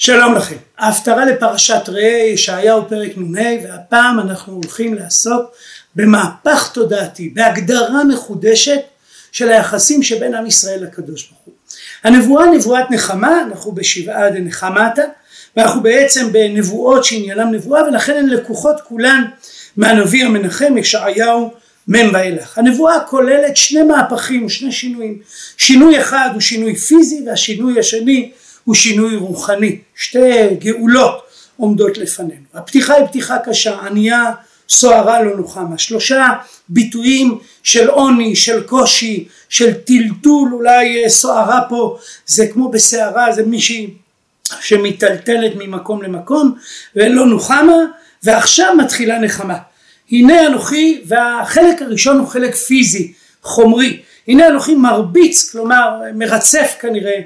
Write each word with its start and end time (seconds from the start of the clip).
שלום 0.00 0.34
לכם, 0.34 0.56
ההפטרה 0.78 1.24
לפרשת 1.24 1.88
ראה 1.88 2.22
ישעיהו 2.32 2.88
פרק 2.88 3.12
נ"ה 3.16 3.40
והפעם 3.62 4.20
אנחנו 4.20 4.52
הולכים 4.52 4.94
לעסוק 4.94 5.50
במהפך 5.94 6.70
תודעתי, 6.72 7.28
בהגדרה 7.28 8.04
מחודשת 8.04 8.80
של 9.32 9.48
היחסים 9.48 10.02
שבין 10.02 10.34
עם 10.34 10.46
ישראל 10.46 10.82
לקדוש 10.82 11.28
ברוך 11.28 11.40
הוא. 11.44 11.54
הנבואה 12.04 12.46
נבואת 12.50 12.90
נחמה, 12.90 13.42
אנחנו 13.42 13.72
בשבעה 13.72 14.30
דנחמתה 14.30 15.02
ואנחנו 15.56 15.82
בעצם 15.82 16.32
בנבואות 16.32 17.04
שעניינם 17.04 17.50
נבואה 17.50 17.88
ולכן 17.88 18.16
הן 18.16 18.26
לקוחות 18.26 18.76
כולן 18.88 19.24
מהנביא 19.76 20.24
המנחם 20.24 20.78
ישעיהו 20.78 21.54
מ' 21.88 22.12
ואילך. 22.12 22.58
הנבואה 22.58 23.00
כוללת 23.00 23.56
שני 23.56 23.82
מהפכים 23.82 24.46
ושני 24.46 24.72
שינויים, 24.72 25.18
שינוי 25.56 26.00
אחד 26.00 26.30
הוא 26.32 26.40
שינוי 26.40 26.76
פיזי 26.76 27.22
והשינוי 27.26 27.78
השני 27.78 28.30
הוא 28.68 28.74
שינוי 28.74 29.16
רוחני, 29.16 29.78
שתי 29.94 30.54
גאולות 30.58 31.22
עומדות 31.56 31.98
לפנינו. 31.98 32.42
הפתיחה 32.54 32.94
היא 32.94 33.06
פתיחה 33.06 33.38
קשה, 33.38 33.78
ענייה 33.78 34.32
סוערה 34.68 35.22
לא 35.22 35.36
נוחמה, 35.36 35.78
שלושה 35.78 36.28
ביטויים 36.68 37.38
של 37.62 37.88
עוני, 37.88 38.36
של 38.36 38.62
קושי, 38.62 39.28
של 39.48 39.74
טלטול, 39.74 40.52
אולי 40.52 41.10
סוערה 41.10 41.60
פה 41.68 41.98
זה 42.26 42.46
כמו 42.46 42.68
בסערה, 42.68 43.32
זה 43.32 43.42
מישהי 43.42 43.94
שמיטלטלת 44.60 45.52
ממקום 45.54 46.02
למקום 46.02 46.54
ולא 46.96 47.26
נוחמה, 47.26 47.76
ועכשיו 48.22 48.76
מתחילה 48.76 49.18
נחמה. 49.18 49.58
הנה 50.10 50.46
אנוכי, 50.46 51.00
והחלק 51.06 51.82
הראשון 51.82 52.18
הוא 52.18 52.28
חלק 52.28 52.54
פיזי, 52.54 53.12
חומרי, 53.48 54.00
הנה 54.28 54.48
אנוכי 54.48 54.74
מרביץ, 54.74 55.50
כלומר 55.50 56.00
מרצף 56.14 56.76
כנראה, 56.80 57.20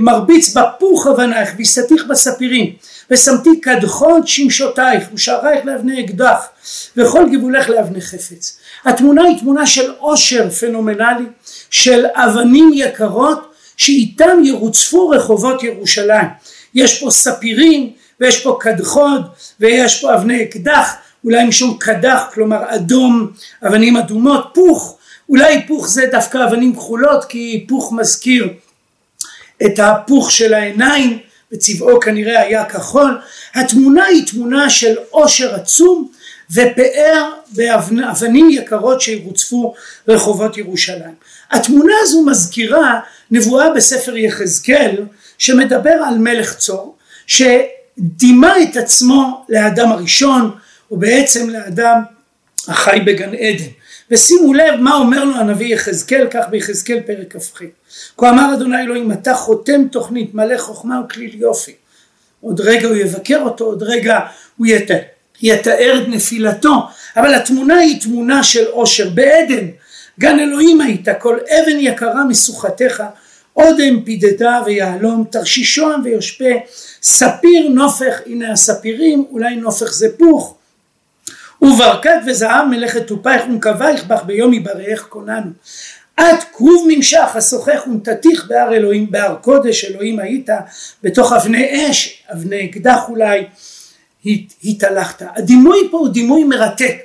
מרביץ 0.00 0.56
בפוך 0.56 1.06
אבנייך 1.06 1.50
ויסתיך 1.56 2.04
בספירים 2.08 2.72
ושמתי 3.10 3.60
קדחון 3.60 4.26
שמשותייך 4.26 5.04
ושערייך 5.14 5.64
לאבני 5.64 6.04
אקדח 6.04 6.48
וכל 6.96 7.26
גבולך 7.32 7.68
לאבני 7.68 8.00
חפץ. 8.00 8.58
התמונה 8.84 9.22
היא 9.22 9.38
תמונה 9.38 9.66
של 9.66 9.90
עושר 9.98 10.50
פנומנלי, 10.50 11.24
של 11.70 12.04
אבנים 12.14 12.70
יקרות 12.74 13.54
שאיתם 13.76 14.44
ירוצפו 14.44 15.08
רחובות 15.08 15.62
ירושלים. 15.62 16.26
יש 16.74 17.00
פה 17.00 17.10
ספירים 17.10 17.92
ויש 18.20 18.42
פה 18.42 18.56
קדחון 18.60 19.22
ויש 19.60 20.00
פה 20.00 20.14
אבני 20.14 20.42
אקדח, 20.42 20.94
אולי 21.24 21.44
משום 21.44 21.76
קדח, 21.80 22.22
כלומר 22.34 22.62
אדום, 22.66 23.30
אבנים 23.66 23.96
אדומות, 23.96 24.50
פוך 24.54 24.98
אולי 25.34 25.44
היפוך 25.44 25.88
זה 25.88 26.06
דווקא 26.10 26.44
אבנים 26.44 26.76
כחולות 26.76 27.24
כי 27.24 27.38
היפוך 27.38 27.92
מזכיר 27.92 28.48
את 29.66 29.78
ההפוך 29.78 30.30
של 30.32 30.54
העיניים 30.54 31.18
וצבעו 31.52 32.00
כנראה 32.00 32.40
היה 32.40 32.64
כחול. 32.64 33.18
התמונה 33.54 34.04
היא 34.04 34.26
תמונה 34.26 34.70
של 34.70 34.94
עושר 35.10 35.54
עצום 35.54 36.10
ופאר 36.50 37.30
באבנים 37.48 38.50
יקרות 38.50 39.00
שירוצפו 39.00 39.74
רחובות 40.08 40.56
ירושלים. 40.56 41.14
התמונה 41.50 41.94
הזו 42.02 42.22
מזכירה 42.24 43.00
נבואה 43.30 43.70
בספר 43.70 44.16
יחזקאל 44.16 45.04
שמדבר 45.38 46.02
על 46.08 46.18
מלך 46.18 46.54
צור 46.54 46.96
שדימה 47.26 48.62
את 48.62 48.76
עצמו 48.76 49.44
לאדם 49.48 49.92
הראשון 49.92 50.50
ובעצם 50.90 51.50
לאדם 51.50 52.02
החי 52.68 53.00
בגן 53.00 53.34
עדן. 53.34 53.64
ושימו 54.10 54.54
לב 54.54 54.80
מה 54.80 54.94
אומר 54.94 55.24
לו 55.24 55.36
הנביא 55.36 55.74
יחזקאל 55.74 56.26
כך 56.30 56.44
ביחזקאל 56.50 57.00
פרק 57.00 57.36
כ"ח. 57.36 57.62
כה 58.18 58.30
אמר 58.30 58.54
אדוני 58.54 58.82
אלוהים 58.82 59.12
אתה 59.12 59.34
חותם 59.34 59.88
תוכנית 59.88 60.34
מלא 60.34 60.58
חוכמה 60.58 61.00
וכליל 61.04 61.34
יופי. 61.34 61.74
עוד 62.40 62.60
רגע 62.60 62.88
הוא 62.88 62.96
יבקר 62.96 63.42
אותו 63.42 63.64
עוד 63.64 63.82
רגע 63.82 64.20
הוא 64.56 64.66
יתאר, 64.66 64.98
יתאר 65.42 66.02
את 66.02 66.08
נפילתו 66.08 66.74
אבל 67.16 67.34
התמונה 67.34 67.78
היא 67.78 68.00
תמונה 68.00 68.44
של 68.44 68.66
עושר 68.66 69.10
בעדן. 69.10 69.66
גן 70.20 70.38
אלוהים 70.38 70.80
היית 70.80 71.08
כל 71.20 71.38
אבן 71.38 71.76
יקרה 71.78 72.24
משוחתך 72.24 73.02
אודם 73.56 74.02
פידדה 74.04 74.60
ויהלום 74.66 75.24
תרשישון 75.30 76.00
ויושפה 76.04 76.54
ספיר 77.02 77.68
נופך 77.68 78.20
הנה 78.26 78.52
הספירים 78.52 79.24
אולי 79.30 79.56
נופך 79.56 79.92
זה 79.92 80.08
פוך 80.18 80.56
וברקת 81.64 82.18
וזהב 82.26 82.68
מלאכת 82.68 83.06
טופייך 83.06 83.42
ונקבייך 83.48 84.04
בך 84.04 84.22
ביום 84.22 84.52
יברך 84.52 85.06
קוננו 85.08 85.50
עד 86.16 86.36
כרוב 86.52 86.86
ממשך 86.88 87.28
השוחך 87.34 87.82
ונתתיך 87.86 88.46
בהר 88.48 88.74
אלוהים 88.74 89.10
בהר 89.10 89.36
קודש 89.40 89.84
אלוהים 89.84 90.18
היית 90.18 90.48
בתוך 91.02 91.32
אבני 91.32 91.90
אש 91.90 92.24
אבני 92.32 92.70
אקדח 92.70 93.00
אולי 93.08 93.44
התהלכת. 94.64 95.22
הדימוי 95.36 95.78
פה 95.90 95.98
הוא 95.98 96.08
דימוי 96.08 96.44
מרתק. 96.44 96.96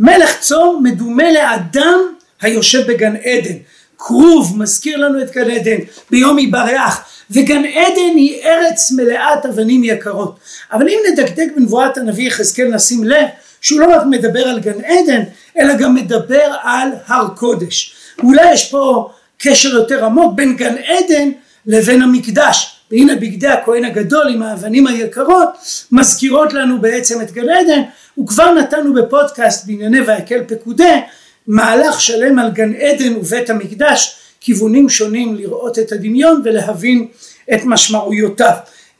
מלך 0.00 0.40
צור 0.40 0.80
מדומה 0.82 1.32
לאדם 1.32 1.98
היושב 2.40 2.86
בגן 2.86 3.16
עדן. 3.16 3.56
כרוב 3.98 4.58
מזכיר 4.58 4.96
לנו 4.96 5.22
את 5.22 5.30
גן 5.30 5.50
עדן 5.50 5.78
ביום 6.10 6.38
יברך. 6.38 7.04
וגן 7.30 7.64
עדן 7.64 8.16
היא 8.16 8.42
ארץ 8.42 8.92
מלאת 8.92 9.46
אבנים 9.46 9.84
יקרות. 9.84 10.38
אבל 10.72 10.88
אם 10.88 10.98
נדקדק 11.12 11.46
בנבואת 11.56 11.98
הנביא 11.98 12.26
יחזקאל 12.26 12.74
נשים 12.74 13.04
לב 13.04 13.26
שהוא 13.60 13.80
לא 13.80 13.96
רק 13.96 14.02
מדבר 14.10 14.48
על 14.48 14.60
גן 14.60 14.84
עדן 14.84 15.22
אלא 15.58 15.74
גם 15.74 15.94
מדבר 15.94 16.54
על 16.62 16.88
הר 17.06 17.28
קודש. 17.36 17.94
אולי 18.22 18.52
יש 18.52 18.70
פה 18.70 19.10
קשר 19.38 19.68
יותר 19.68 20.04
עמוק 20.04 20.34
בין 20.34 20.56
גן 20.56 20.74
עדן 20.78 21.30
לבין 21.66 22.02
המקדש. 22.02 22.72
והנה 22.90 23.14
בגדי 23.14 23.48
הכהן 23.48 23.84
הגדול 23.84 24.28
עם 24.28 24.42
האבנים 24.42 24.86
היקרות 24.86 25.48
מזכירות 25.92 26.52
לנו 26.52 26.80
בעצם 26.80 27.20
את 27.20 27.32
גן 27.32 27.48
עדן. 27.48 27.82
וכבר 28.18 28.54
נתנו 28.54 28.94
בפודקאסט 28.94 29.66
בענייני 29.66 30.00
ויקל 30.00 30.42
פקודי 30.48 31.00
מהלך 31.46 32.00
שלם 32.00 32.38
על 32.38 32.50
גן 32.50 32.74
עדן 32.74 33.16
ובית 33.16 33.50
המקדש 33.50 34.16
כיוונים 34.40 34.88
שונים 34.88 35.34
לראות 35.34 35.78
את 35.78 35.92
הדמיון 35.92 36.42
ולהבין 36.44 37.06
את 37.54 37.60
משמעויותיו 37.64 38.52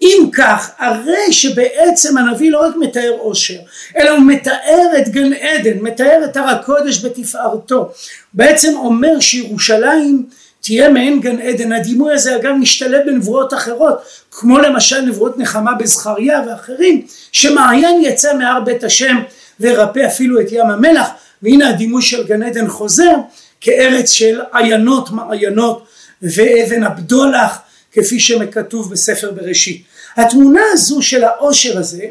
אם 0.03 0.29
כך 0.33 0.71
הרי 0.79 1.33
שבעצם 1.33 2.19
הנביא 2.19 2.51
לא 2.51 2.67
רק 2.67 2.75
מתאר 2.81 3.17
עושר 3.19 3.59
אלא 3.97 4.11
הוא 4.11 4.21
מתאר 4.27 4.87
את 4.99 5.09
גן 5.09 5.33
עדן 5.33 5.79
מתאר 5.81 6.21
את 6.25 6.37
הר 6.37 6.49
הקודש 6.49 7.05
בתפארתו. 7.05 7.91
בעצם 8.35 8.73
אומר 8.77 9.21
שירושלים 9.21 10.27
תהיה 10.61 10.89
מעין 10.89 11.21
גן 11.21 11.41
עדן. 11.41 11.73
הדימוי 11.73 12.15
הזה 12.15 12.37
אגב 12.37 12.53
משתלב 12.53 13.07
בנבואות 13.07 13.55
אחרות 13.55 13.99
כמו 14.31 14.59
למשל 14.59 15.01
נבואות 15.01 15.39
נחמה 15.39 15.75
בזכריה 15.75 16.43
ואחרים 16.47 17.07
שמעיין 17.33 18.03
יצא 18.05 18.35
מהר 18.35 18.61
בית 18.61 18.85
השם 18.85 19.17
ורפא 19.61 20.07
אפילו 20.07 20.41
את 20.41 20.47
ים 20.51 20.71
המלח. 20.71 21.09
והנה 21.43 21.69
הדימוי 21.69 22.03
של 22.03 22.27
גן 22.27 22.43
עדן 22.43 22.69
חוזר 22.69 23.13
כארץ 23.61 24.11
של 24.11 24.41
עיינות 24.53 25.11
מעיינות 25.11 25.87
ואבן 26.23 26.83
הבדולח 26.83 27.59
כפי 27.97 28.21
שכתוב 28.21 28.91
בספר 28.91 29.31
בראשית. 29.31 29.83
התמונה 30.17 30.61
הזו 30.73 31.03
של 31.03 31.25
העושר 31.25 31.79
הזה 31.79 32.05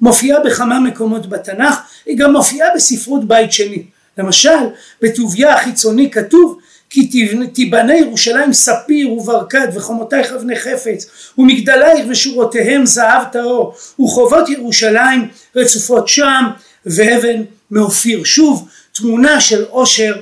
מופיעה 0.00 0.40
בכמה 0.40 0.80
מקומות 0.80 1.28
בתנ"ך, 1.28 1.74
היא 2.06 2.18
גם 2.18 2.32
מופיעה 2.32 2.68
בספרות 2.74 3.28
בית 3.28 3.52
שני. 3.52 3.82
למשל 4.18 4.58
בטוביה 5.02 5.54
החיצוני 5.54 6.10
כתוב 6.10 6.58
כי 6.90 7.28
תיבנה 7.52 7.96
ירושלים 7.96 8.52
ספיר 8.52 9.12
וברקת 9.12 9.68
וחומותייך 9.74 10.32
אבני 10.32 10.56
חפץ 10.56 11.10
ומגדלייך 11.38 12.06
ושורותיהם 12.08 12.86
זהב 12.86 13.24
טהור 13.32 13.74
וחובות 14.00 14.48
ירושלים 14.48 15.28
רצופות 15.56 16.08
שם 16.08 16.44
ואבן 16.86 17.42
מאופיר. 17.70 18.24
שוב 18.24 18.68
תמונה 18.92 19.40
של 19.40 19.64
עושר 19.64 20.20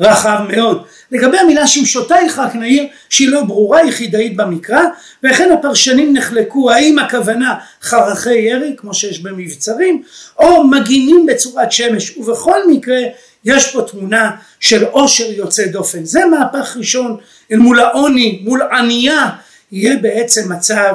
רחב 0.00 0.38
מאוד. 0.48 0.84
לגבי 1.12 1.38
המילה 1.38 1.66
שמשותייך 1.66 2.38
רק 2.38 2.54
נעיר 2.54 2.86
שהיא 3.08 3.28
לא 3.28 3.42
ברורה 3.44 3.84
יחידאית 3.88 4.36
במקרא 4.36 4.80
וכן 5.24 5.52
הפרשנים 5.52 6.12
נחלקו 6.16 6.70
האם 6.70 6.98
הכוונה 6.98 7.54
חרכי 7.82 8.34
ירי 8.34 8.74
כמו 8.76 8.94
שיש 8.94 9.18
במבצרים 9.18 10.02
או 10.38 10.66
מגינים 10.66 11.26
בצורת 11.26 11.72
שמש 11.72 12.16
ובכל 12.16 12.68
מקרה 12.70 12.98
יש 13.44 13.72
פה 13.72 13.82
תמונה 13.82 14.30
של 14.60 14.84
עושר 14.84 15.32
יוצא 15.32 15.66
דופן. 15.66 16.04
זה 16.04 16.24
מהפך 16.24 16.76
ראשון 16.76 17.16
אל 17.52 17.56
מול 17.56 17.80
העוני 17.80 18.42
מול 18.44 18.62
ענייה 18.62 19.30
יהיה 19.72 19.96
בעצם 19.96 20.52
מצב 20.52 20.94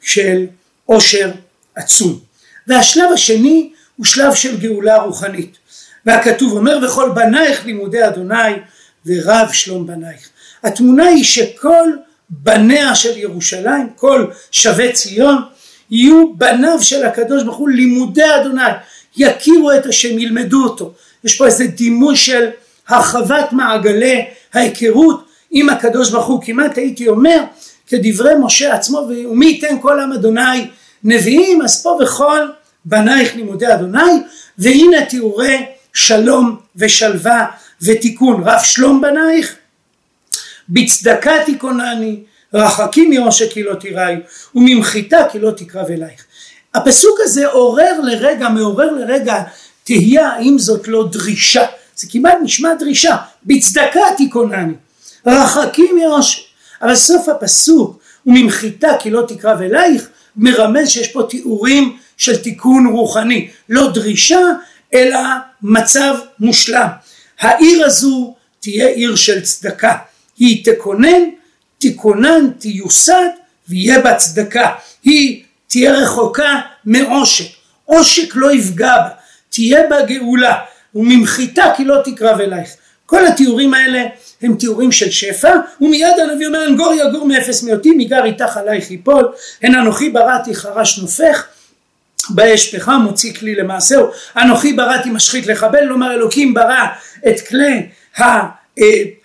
של 0.00 0.46
עושר 0.86 1.30
עצום. 1.74 2.18
והשלב 2.66 3.12
השני 3.12 3.70
הוא 3.96 4.06
שלב 4.06 4.34
של 4.34 4.56
גאולה 4.56 4.96
רוחנית. 4.96 5.56
והכתוב 6.06 6.52
אומר 6.52 6.78
וכל 6.84 7.10
בנייך 7.14 7.66
לימודי 7.66 8.06
אדוני 8.06 8.52
ורב 9.08 9.48
שלום 9.52 9.86
בנייך. 9.86 10.28
התמונה 10.64 11.06
היא 11.06 11.24
שכל 11.24 11.88
בניה 12.30 12.94
של 12.94 13.18
ירושלים, 13.18 13.88
כל 13.96 14.26
שבי 14.50 14.92
ציון, 14.92 15.42
יהיו 15.90 16.34
בניו 16.34 16.82
של 16.82 17.04
הקדוש 17.04 17.42
ברוך 17.42 17.56
הוא 17.56 17.68
לימודי 17.68 18.36
אדוני, 18.40 18.62
יכירו 19.16 19.72
את 19.72 19.86
השם, 19.86 20.18
ילמדו 20.18 20.64
אותו. 20.64 20.92
יש 21.24 21.36
פה 21.36 21.46
איזה 21.46 21.66
דימוי 21.66 22.16
של 22.16 22.48
הרחבת 22.88 23.52
מעגלי 23.52 24.24
ההיכרות 24.54 25.24
עם 25.50 25.68
הקדוש 25.68 26.10
ברוך 26.10 26.26
הוא, 26.26 26.42
כמעט 26.42 26.78
הייתי 26.78 27.08
אומר 27.08 27.38
כדברי 27.86 28.32
משה 28.40 28.74
עצמו 28.74 29.08
ומי 29.08 29.46
ייתן 29.46 29.76
כל 29.80 30.00
עם 30.00 30.12
אדוני 30.12 30.66
נביאים 31.04 31.62
אז 31.62 31.82
פה 31.82 31.98
בכל 32.00 32.40
בנייך 32.84 33.36
לימודי 33.36 33.74
אדוני 33.74 34.22
והנה 34.58 35.04
תיאורי 35.04 35.66
שלום 35.92 36.56
ושלווה 36.76 37.46
ותיקון. 37.82 38.42
רב 38.44 38.60
שלום 38.62 39.00
בנייך 39.00 39.56
בצדקה 40.68 41.32
תיכונני 41.46 42.20
רחקים 42.54 43.10
מעושק 43.10 43.52
כי 43.52 43.62
לא 43.62 43.74
תיראי 43.74 44.14
וממחיתה 44.54 45.18
כי 45.32 45.38
לא 45.38 45.50
תקרב 45.50 45.86
אלייך. 45.90 46.24
הפסוק 46.74 47.18
הזה 47.22 47.46
עורר 47.46 48.00
לרגע 48.00 48.48
מעורר 48.48 48.92
לרגע 48.92 49.42
תהייה 49.84 50.28
האם 50.28 50.58
זאת 50.58 50.88
לא 50.88 51.08
דרישה. 51.12 51.66
זה 51.96 52.06
כמעט 52.10 52.36
נשמע 52.42 52.74
דרישה. 52.74 53.16
בצדקה 53.44 54.00
תיכונני 54.16 54.74
רחקים 55.26 55.96
מעושק 55.96 56.42
אבל 56.82 56.94
סוף 56.94 57.28
הפסוק 57.28 57.98
וממחיתה 58.26 58.88
כי 59.00 59.10
לא 59.10 59.22
תקרב 59.28 59.62
אלייך 59.62 60.08
מרמז 60.36 60.88
שיש 60.88 61.08
פה 61.08 61.22
תיאורים 61.30 61.96
של 62.16 62.36
תיקון 62.36 62.86
רוחני. 62.86 63.48
לא 63.68 63.90
דרישה 63.92 64.40
אלא 64.94 65.20
מצב 65.62 66.14
מושלם 66.40 66.88
העיר 67.40 67.84
הזו 67.84 68.34
תהיה 68.60 68.88
עיר 68.88 69.16
של 69.16 69.42
צדקה. 69.42 69.96
היא 70.38 70.64
תכונן 70.64 71.22
תכונן 71.78 72.50
תיוסד 72.58 73.28
ויהיה 73.68 74.00
בה 74.00 74.14
צדקה. 74.14 74.70
היא 75.04 75.42
תהיה 75.66 75.92
רחוקה 75.92 76.60
מעושק. 76.84 77.44
עושק 77.84 78.34
לא 78.34 78.52
יפגע 78.52 78.96
בה. 78.96 79.08
תהיה 79.50 79.86
בה 79.90 80.02
גאולה. 80.02 80.58
וממחיתה 80.94 81.72
כי 81.76 81.84
לא 81.84 81.96
תקרב 82.04 82.40
אלייך. 82.40 82.70
כל 83.06 83.26
התיאורים 83.26 83.74
האלה 83.74 84.04
הם 84.42 84.54
תיאורים 84.54 84.92
של 84.92 85.10
שפע 85.10 85.54
ומיד 85.80 86.18
הנביא 86.22 86.46
אומר 86.46 86.66
אנגור 86.66 86.94
יגור 86.94 87.26
מאפס 87.26 87.62
מאותי 87.62 87.90
מגר 87.96 88.24
איתך 88.24 88.56
עלייך 88.56 88.90
יפול 88.90 89.32
הן 89.62 89.74
אנוכי 89.74 90.10
בראתי 90.10 90.54
חרש 90.54 90.98
נופך 90.98 91.46
באש 92.30 92.74
פחם 92.74 93.00
מוציא 93.04 93.34
כלי 93.34 93.54
למעשהו. 93.54 94.06
אנוכי 94.36 94.72
בראתי 94.72 95.10
משחית 95.10 95.46
לחבל 95.46 95.84
לומר 95.84 96.14
אלוקים 96.14 96.54
ברא 96.54 96.86
את 97.28 97.40
כלי 97.48 97.86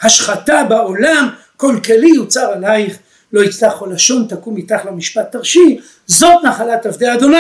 ההשחתה 0.02 0.64
בעולם. 0.70 1.30
כל 1.58 1.80
כלי 1.86 2.10
יוצר 2.16 2.52
עלייך 2.52 2.98
לא 3.34 3.44
יצלח 3.44 3.74
כל 3.80 3.90
לשון 3.94 4.26
תקום 4.30 4.58
איתך 4.58 4.86
למשפט 4.86 5.32
תרשי. 5.32 5.80
זאת 6.08 6.44
נחלת 6.44 6.86
עבדי 6.86 7.14
אדוני. 7.14 7.38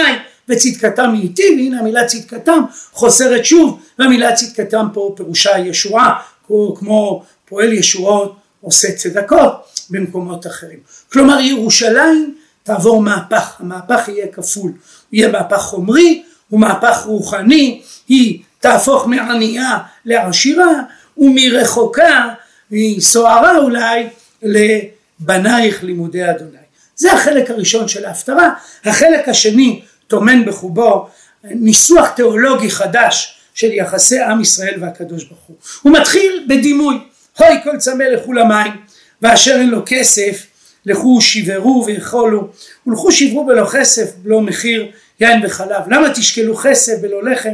וצדקתם 0.49 1.11
מאיתי 1.11 1.43
והנה 1.57 1.79
המילה 1.79 2.05
צדקתם 2.05 2.63
חוסרת 2.91 3.45
שוב. 3.45 3.79
והמילה 3.99 4.35
צדקתם 4.35 4.87
פה 4.93 5.13
פירושה 5.17 5.57
ישועה 5.57 6.19
כמו 6.47 7.23
פועל 7.45 7.73
ישועות 7.73 8.35
עושה 8.61 8.91
צדקות 8.91 9.51
במקומות 9.89 10.47
אחרים. 10.47 10.79
כלומר 11.11 11.39
ירושלים 11.39 12.35
תעבור 12.63 13.01
מהפך. 13.01 13.55
המהפך 13.59 14.07
יהיה 14.07 14.27
כפול. 14.27 14.71
יהיה 15.11 15.27
מהפך 15.27 15.57
חומרי 15.57 16.23
ומהפך 16.51 17.03
רוחני 17.05 17.81
היא 18.07 18.39
תהפוך 18.59 19.07
מענייה 19.07 19.77
לעשירה 20.05 20.71
ומרחוקה 21.17 22.29
מסוערה 22.71 23.57
אולי 23.57 24.07
לבנייך 24.41 25.83
לימודי 25.83 26.29
אדוני. 26.29 26.57
זה 26.95 27.13
החלק 27.13 27.49
הראשון 27.49 27.87
של 27.87 28.05
ההפטרה. 28.05 28.53
החלק 28.85 29.29
השני 29.29 29.81
טומן 30.07 30.45
בחובו 30.45 31.07
ניסוח 31.43 32.09
תיאולוגי 32.09 32.71
חדש 32.71 33.39
של 33.53 33.71
יחסי 33.71 34.21
עם 34.21 34.41
ישראל 34.41 34.73
והקדוש 34.81 35.23
ברוך 35.23 35.39
הוא. 35.47 35.55
הוא 35.81 35.93
מתחיל 35.93 36.45
בדימוי. 36.49 36.99
הוי 37.37 37.55
כל 37.63 37.77
צמא 37.77 38.03
לכו 38.03 38.33
למים 38.33 38.71
ואשר 39.21 39.51
אין 39.51 39.69
לו 39.69 39.81
כסף 39.85 40.45
לכו 40.85 41.21
שברו 41.21 41.83
ויכולו 41.85 42.47
ולכו 42.87 43.11
שברו 43.11 43.45
בלא 43.45 43.69
כסף 43.71 44.11
בלא 44.23 44.41
מחיר 44.41 44.91
יין 45.19 45.45
וחלב 45.45 45.81
למה 45.87 46.13
תשקלו 46.13 46.55
כסף 46.55 46.93
בלא 47.01 47.23
לחם 47.23 47.53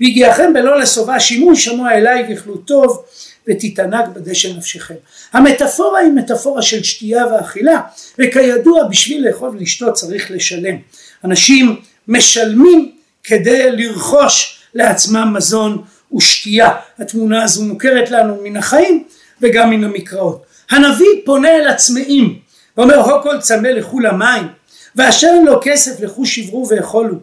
והגיעכם 0.00 0.52
בלא 0.52 0.80
לשובע 0.80 1.20
שימוי 1.20 1.56
שמוע 1.56 1.92
אליי 1.92 2.24
ויכלו 2.28 2.56
טוב 2.56 3.04
ותתענג 3.48 4.08
בדשא 4.14 4.48
נפשכם. 4.56 4.94
המטאפורה 5.32 6.00
היא 6.00 6.12
מטאפורה 6.12 6.62
של 6.62 6.82
שתייה 6.82 7.26
ואכילה 7.26 7.80
וכידוע 8.18 8.88
בשביל 8.88 9.28
לאכול 9.28 9.48
ולשתות 9.48 9.94
צריך 9.94 10.30
לשלם. 10.30 10.76
אנשים 11.24 11.76
משלמים 12.08 12.92
כדי 13.24 13.70
לרכוש 13.72 14.58
לעצמם 14.74 15.32
מזון 15.36 15.82
ושתייה. 16.16 16.70
התמונה 16.98 17.42
הזו 17.42 17.64
מוכרת 17.64 18.10
לנו 18.10 18.36
מן 18.42 18.56
החיים 18.56 19.04
וגם 19.42 19.70
מן 19.70 19.84
המקראות. 19.84 20.42
הנביא 20.70 21.06
פונה 21.24 21.48
אל 21.48 21.68
הצמאים 21.68 22.38
ואומר 22.78 23.00
הו 23.00 23.22
כל 23.22 23.40
צמא 23.40 23.68
לכו 23.68 24.00
למים 24.00 24.48
ואשר 24.96 25.26
אין 25.26 25.44
לו 25.44 25.60
כסף 25.62 26.00
לכו 26.00 26.26
שברו 26.26 26.68
ואכולו 26.68 27.16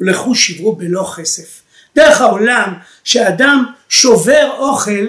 ולכו 0.00 0.34
שברו 0.34 0.72
בלא 0.72 1.12
כסף. 1.16 1.62
דרך 1.96 2.20
העולם 2.20 2.74
שאדם 3.04 3.64
שובר 3.88 4.50
אוכל 4.58 5.06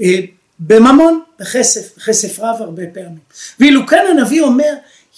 אה, 0.00 0.18
בממון, 0.58 1.20
בכסף, 1.40 1.96
בכסף 1.96 2.38
רב 2.38 2.56
הרבה 2.60 2.82
פעמים. 2.94 3.18
ואילו 3.60 3.86
כאן 3.86 4.04
הנביא 4.10 4.42
אומר 4.42 4.74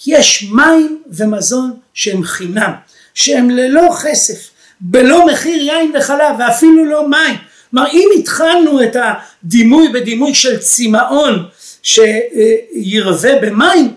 יש 0.07 0.43
מים 0.51 1.03
ומזון 1.09 1.79
שהם 1.93 2.23
חינם, 2.23 2.71
שהם 3.13 3.49
ללא 3.49 3.89
כסף, 4.03 4.49
בלא 4.81 5.25
מחיר 5.25 5.63
יין 5.63 5.91
וחלב 5.95 6.35
ואפילו 6.39 6.85
לא 6.85 7.09
מים. 7.09 7.35
כלומר 7.71 7.91
אם 7.91 8.09
התחלנו 8.19 8.83
את 8.83 8.95
הדימוי 8.95 9.87
בדימוי 9.87 10.35
של 10.35 10.57
צמאון 10.59 11.47
שירווה 11.87 13.39
במים 13.41 13.93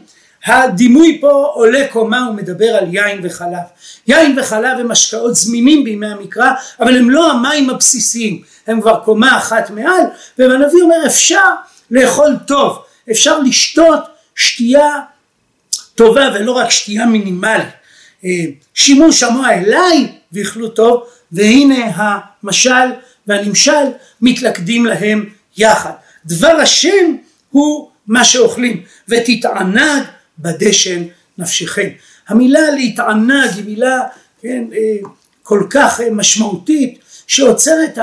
הדימוי 0.46 1.18
פה 1.20 1.50
עולה 1.54 1.88
קומה 1.92 2.30
ומדבר 2.30 2.76
על 2.76 2.94
יין 2.94 3.20
וחלב. 3.22 3.64
יין 4.06 4.38
וחלב 4.38 4.78
הם 4.78 4.90
השקעות 4.90 5.34
זמינים 5.34 5.84
בימי 5.84 6.06
המקרא 6.06 6.50
אבל 6.80 6.96
הם 6.96 7.10
לא 7.10 7.30
המים 7.30 7.70
הבסיסיים. 7.70 8.42
הם 8.66 8.80
כבר 8.80 9.00
קומה 9.04 9.38
אחת 9.38 9.70
מעל 9.70 10.04
והנביא 10.38 10.82
אומר 10.82 11.06
אפשר 11.06 11.50
לאכול 11.90 12.36
טוב 12.46 12.82
אפשר 13.10 13.38
לשתות 13.38 14.00
שתייה 14.34 15.00
טובה 15.94 16.28
ולא 16.34 16.52
רק 16.52 16.70
שתייה 16.70 17.06
מינימלית. 17.06 17.68
אה, 18.24 18.30
שימוש 18.74 19.20
שמוע 19.20 19.50
אליי 19.52 20.12
ואכלו 20.32 20.68
טוב 20.68 21.04
והנה 21.32 21.90
המשל 21.94 22.90
והנמשל 23.26 23.86
מתלכדים 24.20 24.86
להם 24.86 25.28
יחד. 25.56 25.92
דבר 26.26 26.56
השם 26.62 27.16
הוא 27.50 27.90
מה 28.06 28.24
שאוכלים 28.24 28.82
ותתענג 29.08 30.02
בדשן 30.38 31.02
נפשכם. 31.38 31.88
המילה 32.28 32.70
להתענג 32.70 33.50
היא 33.56 33.64
מילה 33.64 34.00
כן, 34.42 34.64
אה, 34.72 35.08
כל 35.42 35.66
כך 35.70 36.00
אה, 36.00 36.10
משמעותית 36.10 36.98
שעוצרת 37.26 37.98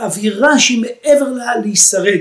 אווירה 0.00 0.58
שהיא 0.58 0.82
מעבר 0.82 1.28
לה 1.28 1.56
להישרד, 1.64 2.20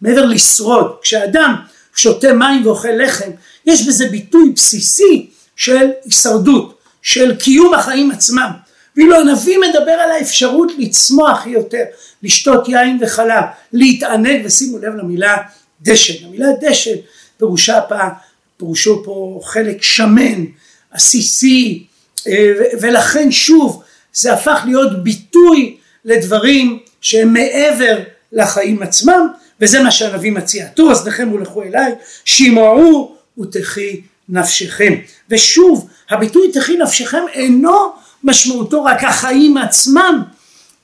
מעבר 0.00 0.26
לשרוד. 0.26 0.96
כשאדם 1.02 1.54
שותה 1.94 2.32
מים 2.32 2.66
ואוכל 2.66 2.88
לחם 2.88 3.30
יש 3.66 3.86
בזה 3.86 4.08
ביטוי 4.08 4.52
בסיסי 4.56 5.30
של 5.56 5.90
הישרדות, 6.04 6.78
של 7.02 7.36
קיום 7.36 7.74
החיים 7.74 8.10
עצמם. 8.10 8.50
ואילו 8.96 9.16
הנביא 9.16 9.58
מדבר 9.58 9.92
על 9.92 10.10
האפשרות 10.10 10.72
לצמוח 10.78 11.46
יותר, 11.46 11.84
לשתות 12.22 12.68
יין 12.68 12.98
וחלב, 13.00 13.44
להתענג 13.72 14.42
ושימו 14.44 14.78
לב 14.78 14.94
למילה 14.94 15.36
דשן. 15.82 16.26
המילה 16.26 16.48
דשן 16.60 16.96
פירושה 17.36 17.80
פעם 17.88 18.10
פירושו 18.56 19.02
פה 19.04 19.40
חלק 19.44 19.82
שמן, 19.82 20.44
עסיסי, 20.90 21.86
אה, 22.26 22.52
ולכן 22.80 23.30
שוב 23.30 23.82
זה 24.12 24.32
הפך 24.32 24.62
להיות 24.66 25.02
ביטוי 25.02 25.76
לדברים 26.04 26.78
שהם 27.00 27.32
מעבר 27.32 27.98
לחיים 28.32 28.82
עצמם, 28.82 29.28
וזה 29.60 29.82
מה 29.82 29.90
שהנביא 29.90 30.32
מציע. 30.32 30.66
תור 30.66 30.92
אזניכם 30.92 31.32
ולכו 31.32 31.62
אליי, 31.62 31.92
שמעו 32.24 33.16
ותחי 33.38 34.00
נפשכם. 34.28 34.94
ושוב, 35.30 35.88
הביטוי 36.10 36.52
תחי 36.52 36.76
נפשכם 36.76 37.22
אינו 37.32 37.92
משמעותו 38.24 38.84
רק 38.84 39.04
החיים 39.04 39.56
עצמם, 39.56 40.22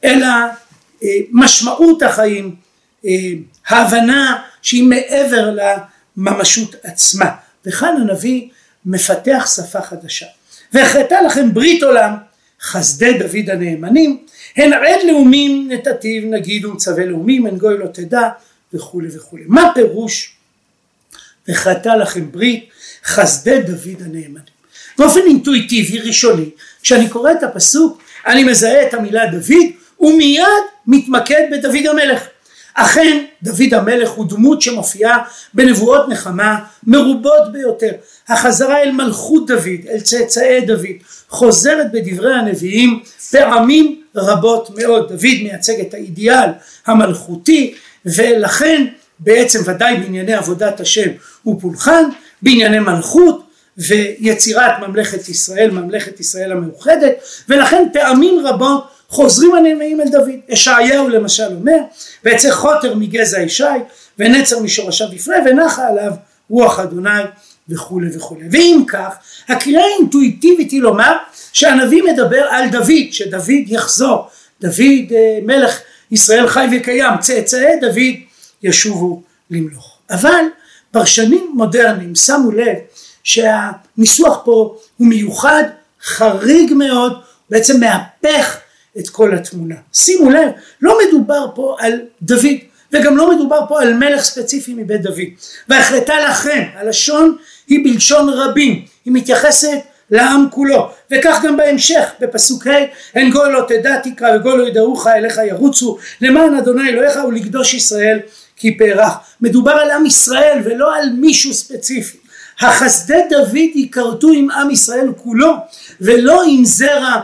אלא 0.05 0.27
אה, 1.03 1.09
משמעות 1.33 2.03
החיים, 2.03 2.55
אה, 3.07 3.11
ההבנה 3.69 4.43
שהיא 4.63 4.85
מעבר 4.85 5.57
לממשות 6.17 6.75
עצמה. 6.83 7.31
וכאן 7.67 7.97
הנביא 8.01 8.49
מפתח 8.87 9.49
שפה 9.57 9.81
חדשה. 9.81 10.27
והחלטה 10.73 11.23
לכם 11.23 11.55
ברית 11.55 11.83
עולם 11.83 12.15
חסדי 12.61 13.19
דוד 13.19 13.51
הנאמנים 13.51 14.19
הן 14.57 14.73
עד 14.73 15.07
לאומים 15.07 15.69
נתתיו 15.71 16.23
נגיד 16.25 16.65
ומצווה 16.65 17.07
לאומים 17.07 17.47
הן 17.47 17.59
גוי 17.59 17.79
לא 17.79 17.87
תדע 17.87 18.29
וכולי 18.75 19.09
וכולי. 19.17 19.45
מה 19.47 19.71
פירוש 19.75 20.37
וחטא 21.49 21.89
לכם 21.89 22.33
ברית 22.33 22.69
חסדי 23.05 23.63
דוד 23.63 24.03
הנאמנים. 24.05 24.59
באופן 24.99 25.21
אינטואיטיבי 25.27 25.99
ראשוני 25.99 26.51
כשאני 26.83 27.09
קורא 27.09 27.33
את 27.33 27.43
הפסוק 27.43 28.03
אני 28.27 28.45
מזהה 28.45 28.87
את 28.87 28.95
המילה 28.95 29.27
דוד 29.27 29.67
ומיד 30.01 30.45
מתמקד 30.87 31.43
בדוד 31.51 31.87
המלך. 31.91 32.23
אכן 32.75 33.25
דוד 33.43 33.75
המלך 33.75 34.11
הוא 34.11 34.29
דמות 34.29 34.63
שמופיעה 34.63 35.19
בנבואות 35.55 36.09
נחמה 36.09 36.59
מרובות 36.87 37.53
ביותר. 37.53 37.91
החזרה 38.29 38.83
אל 38.83 38.93
מלכות 38.93 39.47
דוד, 39.47 39.81
אל 39.91 40.01
צאצאי 40.01 40.61
דוד, 40.61 40.97
חוזרת 41.29 41.93
בדברי 41.93 42.35
הנביאים 42.35 43.03
פעמים 43.31 44.03
רבות 44.17 44.71
מאוד. 44.79 45.09
דוד 45.09 45.43
מייצג 45.43 45.81
את 45.81 45.95
האידיאל 45.95 46.51
המלכותי 46.87 47.75
ולכן 48.07 48.87
בעצם 49.19 49.59
ודאי 49.65 49.97
בענייני 49.97 50.35
עבודת 50.35 50.81
השם 50.81 51.11
הוא 51.43 51.61
פולחן, 51.61 52.05
בענייני 52.43 52.79
מלכות 52.79 53.45
ויצירת 53.79 54.73
ממלכת 54.81 55.29
ישראל, 55.29 55.71
ממלכת 55.71 56.21
ישראל 56.21 56.53
המאוחדת 56.53 57.13
ולכן 57.49 57.89
פעמים 57.93 58.47
רבות 58.47 58.89
חוזרים 59.09 59.55
הנמאים 59.55 60.01
אל 60.01 60.09
דוד. 60.09 60.41
ישעיהו 60.49 61.09
למשל 61.09 61.55
אומר, 61.55 61.79
ויצא 62.25 62.51
חוטר 62.51 62.95
מגזע 62.95 63.41
ישי 63.41 63.65
ונצר 64.19 64.61
משורשיו 64.61 65.09
יפנה 65.13 65.37
ונחה 65.47 65.89
עליו 65.89 66.13
רוח 66.51 66.81
אדוני 66.81 67.23
וכולי 67.69 68.17
וכולי. 68.17 68.45
ואם 68.53 68.83
כך, 68.89 69.15
הקריאה 69.49 69.83
האינטואיטיבית 69.85 70.71
היא 70.71 70.83
לומר 70.83 71.17
שהנביא 71.53 72.03
מדבר 72.03 72.47
על 72.51 72.69
דוד, 72.69 73.13
שדוד 73.13 73.45
יחזור. 73.67 74.29
דוד 74.61 75.13
אה, 75.13 75.39
מלך 75.43 75.81
ישראל 76.11 76.49
חי 76.49 76.67
וקיים, 76.77 77.19
צאצאי 77.21 77.81
דוד 77.81 78.17
ישובו 78.63 79.23
למלוך. 79.51 79.99
אבל 80.11 80.45
פרשנים 80.91 81.53
מודרניים 81.55 82.15
שמו 82.15 82.53
לב 82.53 82.77
שהניסוח 83.25 84.41
פה 84.45 84.77
הוא 84.97 85.07
מיוחד, 85.07 85.63
חריג 86.03 86.73
מאוד, 86.73 87.21
בעצם 87.51 87.81
מהפך 87.81 88.59
את 88.99 89.09
כל 89.09 89.35
התמונה. 89.35 89.75
שימו 89.93 90.31
לב, 90.31 90.51
לא 90.83 90.99
מדובר 91.09 91.47
פה 91.55 91.77
על 91.79 92.01
דוד 92.23 92.57
וגם 92.93 93.17
לא 93.17 93.35
מדובר 93.35 93.61
פה 93.69 93.83
על 93.83 93.95
מלך 93.95 94.25
ספציפי 94.25 94.75
מבית 94.75 95.03
דוד. 95.03 95.29
והחלטה 95.69 96.15
לכם, 96.21 96.63
הלשון 96.75 97.37
היא 97.67 97.85
בלשון 97.85 98.29
רבים, 98.29 98.85
היא 99.05 99.15
מתייחסת 99.15 99.79
לעם 100.11 100.47
כולו 100.51 100.91
וכך 101.11 101.41
גם 101.45 101.57
בהמשך 101.57 102.05
בפסוק 102.21 102.67
ה' 102.67 102.71
אין 103.15 103.31
גוי 103.31 103.53
לא 103.53 103.65
תדע 103.69 103.99
תקרא 103.99 104.37
וגוי 104.37 104.59
לא 104.59 104.69
ידעוך 104.69 105.07
אליך 105.07 105.41
ירוצו 105.49 105.99
למען 106.21 106.55
אדוני 106.55 106.89
אלוהיך 106.89 107.19
ולקדוש 107.29 107.75
ישראל 107.75 108.19
כי 108.57 108.79
פארך 108.79 109.13
מדובר 109.41 109.73
על 109.73 109.91
עם 109.91 110.07
ישראל 110.07 110.61
ולא 110.65 110.97
על 110.97 111.11
מישהו 111.11 111.55
ספציפי 111.55 112.19
החסדי 112.61 113.21
דוד 113.31 113.57
ייכרתו 113.75 114.29
עם 114.29 114.51
עם 114.51 114.71
ישראל 114.71 115.09
כולו 115.17 115.55
ולא 116.01 116.43
עם 116.47 116.65
זרע 116.65 117.21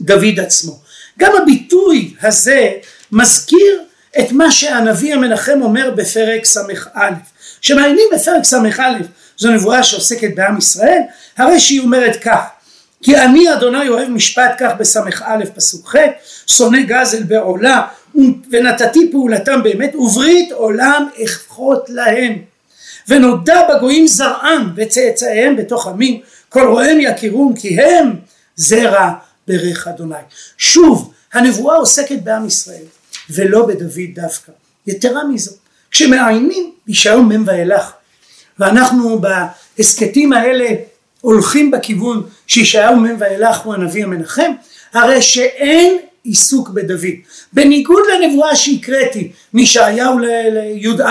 דוד 0.00 0.40
עצמו. 0.40 0.78
גם 1.18 1.32
הביטוי 1.42 2.14
הזה 2.22 2.70
מזכיר 3.12 3.82
את 4.18 4.32
מה 4.32 4.50
שהנביא 4.50 5.14
המנחם 5.14 5.62
אומר 5.62 5.90
בפרק 5.90 6.44
ס"א. 6.44 7.10
כשמעיינים 7.60 8.04
בפרק 8.14 8.44
ס"א 8.44 8.58
זו 9.38 9.50
נבואה 9.50 9.82
שעוסקת 9.82 10.34
בעם 10.34 10.58
ישראל, 10.58 11.00
הרי 11.36 11.60
שהיא 11.60 11.80
אומרת 11.80 12.16
כך 12.22 12.40
כי 13.02 13.16
אני 13.16 13.52
אדוני 13.52 13.88
אוהב 13.88 14.08
משפט 14.08 14.54
כך 14.58 14.70
בס"א 14.78 15.44
פסוק 15.54 15.88
ח' 15.88 15.96
שונא 16.46 16.82
גזל 16.82 17.22
בעולה 17.22 17.86
ונתתי 18.50 19.08
פעולתם 19.12 19.62
באמת 19.62 19.94
וברית 19.94 20.52
עולם 20.52 21.08
אכפות 21.24 21.84
להם 21.88 22.38
ונודע 23.08 23.60
בגויים 23.68 24.06
זרעם 24.06 24.72
וצאצאיהם 24.76 25.56
בתוך 25.56 25.86
עמים 25.86 26.20
כל 26.48 26.66
רואיהם 26.66 27.00
יכירום 27.00 27.54
כי 27.56 27.80
הם 27.80 28.14
זרע 28.56 29.12
ברך 29.48 29.88
אדוני. 29.88 30.14
שוב, 30.58 31.12
הנבואה 31.32 31.76
עוסקת 31.76 32.22
בעם 32.22 32.46
ישראל 32.46 32.84
ולא 33.30 33.66
בדוד 33.66 34.00
דווקא. 34.14 34.52
יתרה 34.86 35.24
מזו, 35.24 35.52
כשמעיינים 35.90 36.72
ישעיהו 36.88 37.22
מ' 37.22 37.44
ואילך 37.46 37.92
ואנחנו 38.58 39.20
בהסכתים 39.20 40.32
האלה 40.32 40.66
הולכים 41.20 41.70
בכיוון 41.70 42.22
שישעיהו 42.46 42.96
מ' 42.96 43.16
ואילך 43.18 43.58
הוא 43.58 43.74
הנביא 43.74 44.04
המנחם, 44.04 44.52
הרי 44.92 45.22
שאין 45.22 45.98
עיסוק 46.24 46.68
בדוד. 46.68 47.00
בניגוד 47.52 48.02
לנבואה 48.12 48.56
שהקראתי 48.56 49.32
מישעיהו 49.54 50.18
לי"א 50.18 51.02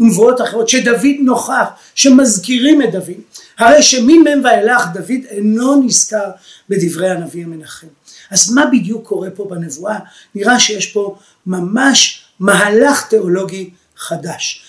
ונבואות 0.00 0.40
אחרות 0.40 0.68
שדוד 0.68 1.06
נוכח, 1.20 1.66
שמזכירים 1.94 2.82
את 2.82 2.92
דוד, 2.92 3.20
הרי 3.58 3.82
שממ"ם 3.82 4.44
ואילך 4.44 4.82
דוד 4.94 5.24
אינו 5.30 5.82
נזכר 5.82 6.30
בדברי 6.68 7.10
הנביא 7.10 7.44
המנחם. 7.44 7.86
אז 8.30 8.52
מה 8.52 8.66
בדיוק 8.66 9.08
קורה 9.08 9.30
פה 9.30 9.46
בנבואה? 9.50 9.98
נראה 10.34 10.60
שיש 10.60 10.86
פה 10.86 11.16
ממש 11.46 12.24
מהלך 12.40 13.06
תיאולוגי 13.08 13.70
חדש. 13.96 14.62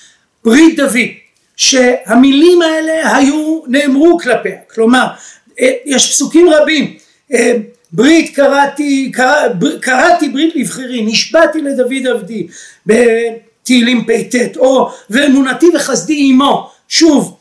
ברית 0.46 0.76
דוד, 0.78 1.08
שהמילים 1.56 2.62
האלה 2.62 3.16
היו, 3.16 3.62
נאמרו 3.68 4.20
כלפיה, 4.20 4.56
כלומר 4.74 5.08
אה, 5.60 5.72
יש 5.86 6.12
פסוקים 6.12 6.50
רבים, 6.50 6.98
אה, 7.34 7.54
ברית 7.92 8.36
קראתי, 8.36 9.12
קרא, 9.14 9.48
קראתי 9.82 10.30
ברית 10.30 10.56
לבחירי, 10.56 11.02
נשבעתי 11.02 11.62
לדוד 11.62 12.08
עבדי 12.08 12.48
בתהילים 12.86 14.06
פט, 14.06 14.58
או 14.58 14.90
ואמונתי 15.10 15.66
וחסדי 15.76 16.30
עמו, 16.30 16.72
שוב 16.88 17.39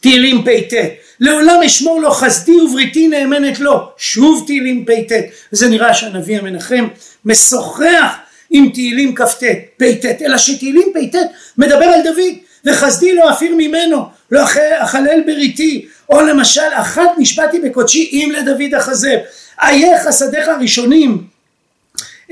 תהילים 0.00 0.44
פט, 0.44 0.72
לעולם 1.20 1.62
אשמור 1.66 2.00
לו 2.00 2.10
חסדי 2.10 2.60
ובריתי 2.60 3.08
נאמנת 3.08 3.60
לו, 3.60 3.88
שוב 3.96 4.44
תהילים 4.46 4.84
פט, 4.84 5.12
וזה 5.52 5.68
נראה 5.68 5.94
שהנביא 5.94 6.38
המנחם 6.38 6.88
משוחח 7.24 8.16
עם 8.50 8.70
תהילים 8.74 9.14
כ"ט, 9.14 9.42
פט, 9.76 10.04
אלא 10.22 10.38
שתהילים 10.38 10.92
פט 10.94 11.18
מדבר 11.58 11.84
על 11.84 12.02
דוד, 12.04 12.34
וחסדי 12.64 13.14
לא 13.14 13.30
אפיר 13.30 13.54
ממנו, 13.54 14.04
לא 14.30 14.44
אכלל 14.78 15.22
בריתי, 15.26 15.86
או 16.10 16.20
למשל 16.20 16.60
אחת 16.74 17.10
נשבעתי 17.18 17.60
בקודשי 17.60 18.10
אם 18.12 18.32
לדוד 18.38 18.74
החזר, 18.74 19.16
איה 19.62 20.04
חסדיך 20.04 20.48
הראשונים? 20.48 21.24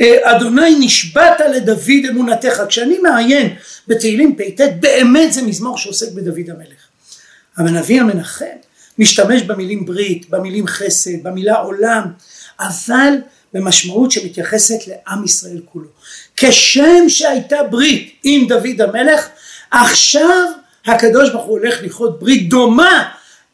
אה, 0.00 0.16
אדוני 0.22 0.74
נשבעת 0.80 1.40
לדוד 1.54 2.04
אמונתך. 2.10 2.62
כשאני 2.68 2.98
מעיין 2.98 3.54
בתהילים 3.88 4.36
פט 4.36 4.60
באמת 4.80 5.32
זה 5.32 5.42
מזמור 5.42 5.78
שעוסק 5.78 6.12
בדוד 6.12 6.50
המלך 6.50 6.85
הנביא 7.56 8.00
המנחם 8.00 8.44
משתמש 8.98 9.42
במילים 9.42 9.86
ברית, 9.86 10.30
במילים 10.30 10.66
חסד, 10.66 11.22
במילה 11.22 11.54
עולם, 11.54 12.02
אבל 12.60 13.14
במשמעות 13.52 14.10
שמתייחסת 14.10 14.78
לעם 14.86 15.24
ישראל 15.24 15.60
כולו. 15.64 15.88
כשם 16.36 17.08
שהייתה 17.08 17.62
ברית 17.70 18.14
עם 18.22 18.46
דוד 18.48 18.80
המלך, 18.80 19.28
עכשיו 19.70 20.50
הקדוש 20.86 21.30
ברוך 21.30 21.44
הוא 21.44 21.58
הולך 21.58 21.82
לכרות 21.82 22.20
ברית 22.20 22.48
דומה 22.48 23.08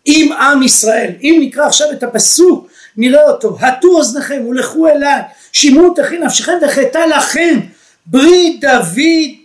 עם 0.04 0.32
עם 0.32 0.62
ישראל. 0.62 1.10
אם 1.20 1.38
נקרא 1.40 1.66
עכשיו 1.66 1.92
את 1.92 2.02
הפסוק, 2.02 2.68
נראה 2.96 3.22
אותו, 3.22 3.56
הטו 3.60 3.88
אוזניכם 3.88 4.46
ולכו 4.48 4.88
אליי, 4.88 5.20
שמעו 5.52 5.94
תכי 5.94 6.18
נפשכם 6.18 6.52
וחטא 6.62 6.98
לכם, 6.98 7.60
ברית 8.06 8.60
דוד 8.60 9.41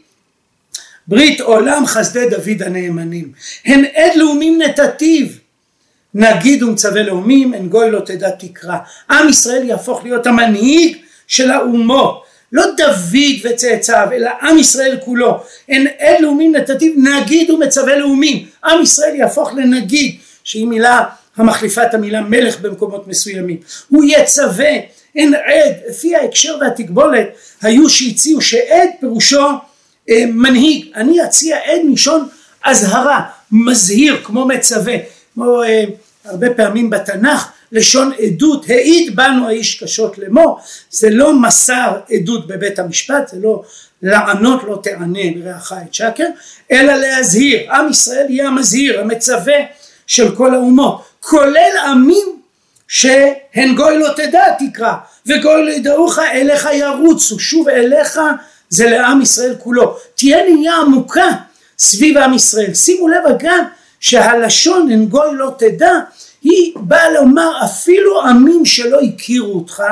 ברית 1.08 1.42
עולם 1.42 1.86
חסדי 1.86 2.30
דוד 2.30 2.64
הנאמנים. 2.64 3.32
הן 3.66 3.86
עד 3.96 4.12
לאומים 4.16 4.62
נתתיו. 4.62 5.28
נגיד 6.14 6.64
ומצווה 6.64 7.04
לאומים 7.04 7.54
אין 7.54 7.70
גוי 7.70 7.92
לא 7.92 8.00
תדע 8.00 8.30
תקרא 8.30 8.78
עם 9.12 9.30
ישראל 9.30 9.70
יהפוך 9.70 10.04
להיות 10.04 10.28
המנהיג 10.28 10.98
של 11.28 11.52
האומות 11.52 12.24
לא 12.52 12.64
דוד 12.78 13.34
וצאצאיו 13.44 14.08
אלא 14.12 14.30
עם 14.42 14.58
ישראל 14.58 14.98
כולו. 15.06 15.44
אין 15.70 15.88
עד 16.00 16.16
לאומים 16.20 16.56
נתתיו 16.56 16.94
נגיד 16.98 17.50
ומצווה 17.50 17.96
לאומים. 17.96 18.46
עם 18.66 18.82
ישראל 18.82 19.16
יהפוך 19.16 19.54
לנגיד 19.54 20.16
שהיא 20.44 20.68
מילה 20.68 21.04
המחליפה 21.38 21.84
את 21.84 21.94
המילה 21.94 22.22
מלך 22.22 22.60
במקומות 22.60 23.08
מסוימים. 23.08 23.58
הוא 23.90 24.04
יצווה 24.08 24.72
אין 25.16 25.34
עד 25.34 25.74
לפי 25.90 26.16
ההקשר 26.16 26.58
והתקבולת 26.62 27.28
היו 27.62 27.90
שהציעו 27.90 28.42
שעד 28.42 28.90
פירושו 29.00 29.48
מנהיג. 30.10 30.86
אני 30.96 31.24
אציע 31.24 31.58
עד 31.66 31.82
מלשון 31.86 32.28
אזהרה 32.64 33.22
מזהיר 33.52 34.22
כמו 34.24 34.46
מצווה 34.46 34.96
כמו 35.34 35.64
אה, 35.64 35.84
הרבה 36.26 36.50
פעמים 36.54 36.90
בתנ"ך 36.90 37.52
לשון 37.72 38.12
עדות 38.20 38.66
העיד 38.70 39.16
בנו 39.16 39.48
האיש 39.48 39.84
קשות 39.84 40.18
לאמור 40.18 40.60
זה 40.90 41.10
לא 41.10 41.34
מסר 41.34 42.00
עדות 42.12 42.48
בבית 42.48 42.80
המשפט 42.80 43.28
זה 43.28 43.38
לא 43.42 43.64
לענות 44.02 44.64
לא 44.64 44.80
תענה 44.84 45.20
ברעך 45.36 45.74
את 45.88 45.94
שקר 45.94 46.28
אלא 46.72 46.94
להזהיר. 46.94 47.72
עם 47.72 47.90
ישראל 47.90 48.26
יהיה 48.30 48.48
המזהיר 48.48 49.00
המצווה 49.00 49.56
של 50.08 50.36
כל 50.36 50.54
האומות 50.56 51.02
כולל 51.20 51.78
עמים 51.92 52.42
שהן 52.88 53.76
גוי 53.76 53.98
לא 53.98 54.10
תדע 54.16 54.44
תקרא 54.60 54.94
וגוי 55.26 55.66
לא 55.66 55.72
ידעוך 55.72 56.20
אליך 56.20 56.68
ירוצו 56.74 57.40
שוב 57.40 57.70
אליך 57.70 58.20
זה 58.70 58.90
לעם 58.90 59.22
ישראל 59.22 59.56
כולו. 59.60 59.98
תהיה 60.16 60.38
נהיה 60.50 60.76
עמוקה 60.76 61.30
סביב 61.80 62.18
עם 62.18 62.34
ישראל. 62.34 62.74
שימו 62.74 63.08
לב 63.08 63.24
אגב 63.30 63.64
שהלשון 64.00 64.92
הן 64.92 65.06
גוי 65.06 65.30
לא 65.34 65.52
תדע 65.58 65.92
היא 66.44 66.74
באה 66.76 67.10
לומר 67.10 67.52
אפילו 67.66 68.22
עמים 68.22 68.66
שלא 68.66 69.00
הכירו 69.00 69.54
אותך 69.54 69.84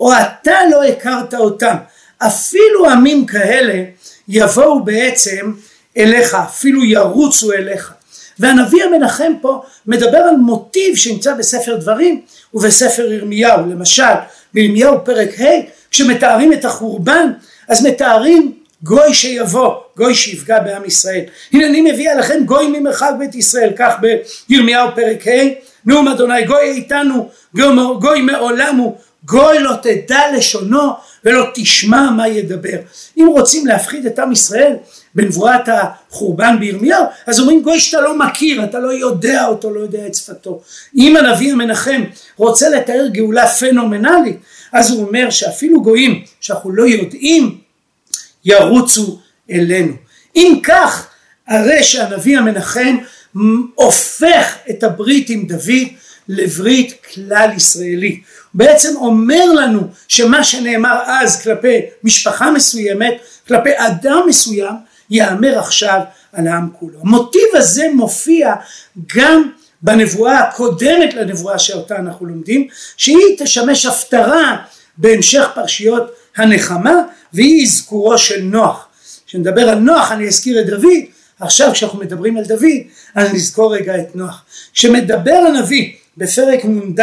או 0.00 0.12
אתה 0.12 0.54
לא 0.70 0.84
הכרת 0.84 1.34
אותם 1.34 1.76
אפילו 2.18 2.90
עמים 2.90 3.26
כאלה 3.26 3.84
יבואו 4.28 4.84
בעצם 4.84 5.52
אליך 5.96 6.34
אפילו 6.34 6.84
ירוצו 6.84 7.52
אליך 7.52 7.92
והנביא 8.38 8.84
המנחם 8.84 9.32
פה 9.40 9.62
מדבר 9.86 10.18
על 10.18 10.36
מוטיב 10.36 10.96
שנמצא 10.96 11.34
בספר 11.34 11.76
דברים 11.76 12.20
ובספר 12.54 13.12
ירמיהו. 13.12 13.60
למשל 13.70 14.02
בירמיהו 14.54 15.04
פרק 15.04 15.40
ה' 15.40 15.44
כשמתארים 15.90 16.52
את 16.52 16.64
החורבן 16.64 17.32
אז 17.68 17.86
מתארים 17.86 18.52
גוי 18.82 19.14
שיבוא, 19.14 19.74
גוי 19.96 20.14
שיפגע 20.14 20.60
בעם 20.60 20.84
ישראל. 20.84 21.24
הנה 21.52 21.66
אני 21.66 21.80
מביא 21.80 22.10
עליכם 22.10 22.44
גוי 22.44 22.68
ממרחק 22.68 23.10
בית 23.18 23.34
ישראל, 23.34 23.72
כך 23.76 23.94
בירמיהו 24.48 24.88
פרק 24.94 25.26
ה', 25.28 25.30
נאום 25.86 26.08
אדוני 26.08 26.44
גוי 26.44 26.70
איתנו, 26.70 27.28
גוי 28.00 28.20
מעולם 28.20 28.76
הוא, 28.76 28.96
גוי 29.24 29.58
לא 29.58 29.72
תדע 29.82 30.20
לשונו 30.36 30.92
ולא 31.24 31.46
תשמע 31.54 32.10
מה 32.10 32.28
ידבר. 32.28 32.78
אם 33.18 33.26
רוצים 33.26 33.66
להפחיד 33.66 34.06
את 34.06 34.18
עם 34.18 34.32
ישראל 34.32 34.76
בנבואת 35.14 35.68
החורבן 35.68 36.56
בירמיהו, 36.60 37.04
אז 37.26 37.40
אומרים 37.40 37.62
גוי 37.62 37.80
שאתה 37.80 38.00
לא 38.00 38.18
מכיר, 38.18 38.64
אתה 38.64 38.78
לא 38.78 38.92
יודע 38.92 39.46
אותו, 39.46 39.74
לא 39.74 39.80
יודע 39.80 40.06
את 40.06 40.14
שפתו. 40.14 40.60
אם 40.96 41.16
הנביא 41.16 41.52
המנחם 41.52 42.02
רוצה 42.36 42.68
לתאר 42.68 43.06
גאולה 43.12 43.46
פנומנלית, 43.46 44.36
אז 44.72 44.90
הוא 44.90 45.06
אומר 45.06 45.30
שאפילו 45.30 45.82
גויים 45.82 46.24
שאנחנו 46.40 46.72
לא 46.72 46.82
יודעים 46.82 47.58
ירוצו 48.44 49.18
אלינו. 49.50 49.92
אם 50.36 50.60
כך, 50.62 51.06
הרי 51.48 51.82
שהנביא 51.82 52.38
המנחם 52.38 52.96
הופך 53.74 54.56
את 54.70 54.82
הברית 54.82 55.30
עם 55.30 55.46
דוד 55.46 55.88
לברית 56.28 56.94
כלל 57.14 57.50
ישראלי. 57.56 58.20
בעצם 58.54 58.96
אומר 58.96 59.52
לנו 59.52 59.80
שמה 60.08 60.44
שנאמר 60.44 61.02
אז 61.06 61.42
כלפי 61.42 61.80
משפחה 62.04 62.50
מסוימת, 62.50 63.14
כלפי 63.48 63.70
אדם 63.76 64.22
מסוים, 64.28 64.74
יאמר 65.10 65.58
עכשיו 65.58 66.00
על 66.32 66.46
העם 66.46 66.68
כולו. 66.78 67.00
המוטיב 67.00 67.48
הזה 67.54 67.86
מופיע 67.94 68.54
גם 69.16 69.50
בנבואה 69.82 70.38
הקודמת 70.38 71.14
לנבואה 71.14 71.58
שאותה 71.58 71.96
אנחנו 71.96 72.26
לומדים, 72.26 72.66
שהיא 72.96 73.36
תשמש 73.38 73.86
הפטרה 73.86 74.56
בהמשך 74.96 75.48
פרשיות 75.54 76.10
הנחמה 76.36 76.94
והיא 77.32 77.66
אזכורו 77.66 78.18
של 78.18 78.42
נוח. 78.42 78.88
כשנדבר 79.26 79.68
על 79.68 79.78
נוח 79.78 80.12
אני 80.12 80.28
אזכיר 80.28 80.60
את 80.60 80.66
דוד, 80.66 80.98
עכשיו 81.40 81.72
כשאנחנו 81.72 81.98
מדברים 81.98 82.36
על 82.36 82.44
דוד 82.44 82.78
אז 83.14 83.32
נזכור 83.32 83.74
רגע 83.74 83.98
את 83.98 84.16
נוח. 84.16 84.44
כשמדבר 84.74 85.44
הנביא 85.48 85.92
בפרק 86.16 86.64
נ"ד 86.64 87.00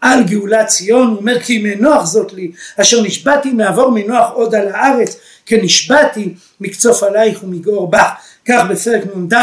על 0.00 0.22
גאולת 0.22 0.66
ציון 0.66 1.08
הוא 1.08 1.16
אומר 1.16 1.40
כי 1.40 1.58
מנוח 1.58 2.04
זאת 2.04 2.32
לי 2.32 2.50
אשר 2.80 3.02
נשבעתי 3.02 3.50
מעבור 3.50 3.90
מנוח 3.90 4.30
עוד 4.30 4.54
על 4.54 4.68
הארץ 4.68 5.16
כנשבעתי 5.46 6.34
מקצוף 6.60 7.02
עלייך 7.02 7.42
ומגאור 7.42 7.90
בך 7.90 8.08
כך 8.48 8.64
בפרק 8.70 9.02
נ"ד 9.16 9.34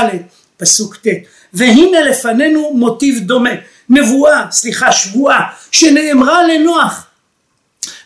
פסוק 0.57 0.95
ט' 0.95 1.07
והנה 1.53 2.01
לפנינו 2.01 2.73
מוטיב 2.73 3.19
דומה 3.19 3.49
נבואה 3.89 4.45
סליחה 4.51 4.91
שבועה 4.91 5.39
שנאמרה 5.71 6.43
לנוח 6.47 7.07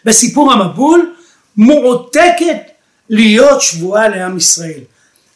בסיפור 0.06 0.54
המבול 0.54 1.16
מועתקת 1.58 2.58
להיות 3.10 3.62
שבועה 3.62 4.08
לעם 4.08 4.38
ישראל. 4.38 4.80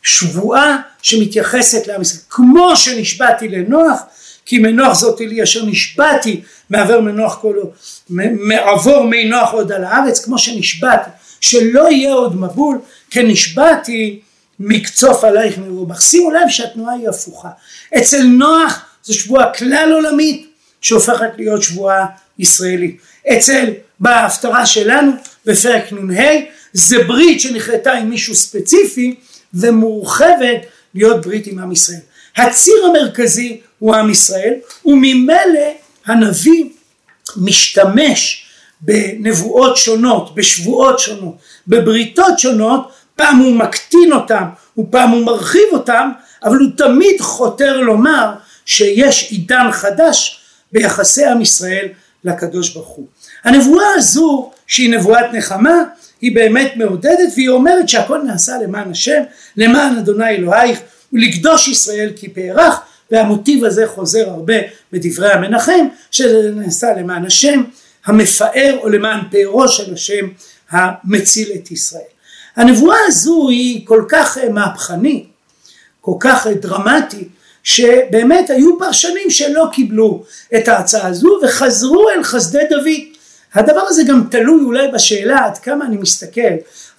שבועה 0.02 0.78
שמתייחסת 1.02 1.88
לעם 1.88 2.02
ישראל. 2.02 2.22
כמו 2.30 2.76
שנשבעתי 2.76 3.48
לנוח, 3.48 4.00
כי 4.46 4.60
מנוח 4.60 4.94
זאת 4.94 5.20
לי 5.20 5.44
אשר 5.44 5.66
נשבעתי 5.66 6.42
מעבר 6.70 7.02
מנוח 7.02 7.38
כלו, 7.42 7.72
מעבור 8.10 9.04
מי 9.04 9.26
נוח 9.26 9.52
עוד 9.52 9.72
על 9.72 9.84
הארץ, 9.84 10.26
כמו 10.26 10.38
שנשבעתי 10.38 11.10
שלא 11.42 11.92
יהיה 11.92 12.14
עוד 12.14 12.36
מבול, 12.36 12.80
כי 13.10 13.24
נשבעתי 13.24 14.20
מקצוף 14.60 15.24
עלייך 15.24 15.58
מרובך. 15.58 16.02
שימו 16.02 16.32
לב 16.32 16.50
שהתנועה 16.50 16.94
היא 16.94 17.10
הפוכה. 17.10 17.50
אצל 17.98 18.24
נוח 18.24 18.86
זו 19.04 19.14
שבועה 19.14 19.54
כלל 19.54 19.92
עולמית 19.94 20.48
שהופכת 20.82 21.30
להיות 21.38 21.64
שבועה 21.64 22.06
ישראלית. 22.40 22.98
אצל 23.34 23.70
בהפטרה 24.00 24.66
שלנו 24.66 25.12
בפרק 25.46 25.94
נ"ה 25.94 26.24
זה 26.74 27.04
ברית 27.04 27.42
שנכרתה 27.42 27.94
עם 27.94 28.10
מישהו 28.10 28.36
ספציפי 28.36 29.16
ומורחבת 29.54 30.62
להיות 30.96 31.26
ברית 31.26 31.48
עם 31.48 31.60
עם 31.60 31.72
ישראל. 31.72 32.00
הציר 32.38 32.76
המרכזי 32.86 33.60
הוא 33.80 33.96
עם 33.96 34.10
ישראל 34.10 34.54
וממילא 34.86 35.70
הנביא 36.06 36.66
משתמש 37.38 38.49
בנבואות 38.82 39.78
שונות, 39.78 40.36
בשבועות 40.36 41.00
שונות, 41.00 41.36
בבריתות 41.68 42.40
שונות, 42.40 42.92
פעם 43.16 43.38
הוא 43.38 43.56
מקטין 43.56 44.14
אותם 44.14 44.44
ופעם 44.78 45.10
הוא 45.10 45.26
מרחיב 45.26 45.68
אותם, 45.72 46.10
אבל 46.44 46.58
הוא 46.58 46.70
תמיד 46.78 47.22
חותר 47.22 47.78
לומר 47.78 48.32
שיש 48.66 49.32
עידן 49.32 49.72
חדש 49.72 50.42
ביחסי 50.72 51.26
עם 51.26 51.42
ישראל 51.42 51.88
לקדוש 52.24 52.74
ברוך 52.74 52.88
הוא. 52.88 53.08
הנבואה 53.44 53.88
הזו 53.96 54.52
שהיא 54.68 54.90
נבואת 54.90 55.26
נחמה 55.34 55.84
היא 56.22 56.36
באמת 56.36 56.72
מעודדת 56.76 57.34
והיא 57.36 57.50
אומרת 57.50 57.90
שהכל 57.90 58.22
נעשה 58.22 58.58
למען 58.64 58.92
השם 58.92 59.22
למען 59.58 59.98
אדוני 59.98 60.30
אלוהיך 60.30 60.80
ולקדוש 61.14 61.68
ישראל 61.68 62.10
כי 62.16 62.30
פארך 62.30 62.82
והמוטיב 63.12 63.66
הזה 63.66 63.88
חוזר 63.88 64.30
הרבה 64.30 64.54
בדברי 64.92 65.32
המנחם 65.32 65.88
שזה 66.12 66.52
נעשה 66.56 66.94
למען 66.94 67.26
השם 67.26 67.64
המפאר 68.06 68.78
או 68.82 68.90
למען 68.90 69.20
פארו 69.32 69.68
של 69.68 69.94
השם 69.94 70.28
המציל 70.70 71.52
את 71.56 71.72
ישראל. 71.72 72.02
הנבואה 72.56 72.98
הזו 73.08 73.50
היא 73.50 73.88
כל 73.88 74.04
כך 74.10 74.38
מהפכנית 74.52 75.30
כל 76.02 76.16
כך 76.20 76.48
דרמטית 76.48 77.28
שבאמת 77.64 78.50
היו 78.50 78.80
פרשנים 78.80 79.30
שלא 79.30 79.66
קיבלו 79.72 80.24
את 80.56 80.68
ההצעה 80.68 81.08
הזו 81.08 81.40
וחזרו 81.44 82.10
אל 82.10 82.24
חסדי 82.24 82.64
דוד. 82.70 83.20
הדבר 83.54 83.82
הזה 83.88 84.04
גם 84.04 84.24
תלוי 84.32 84.64
אולי 84.64 84.88
בשאלה 84.88 85.46
עד 85.46 85.58
כמה 85.58 85.86
אני 85.86 85.98
מסתכל 85.98 86.42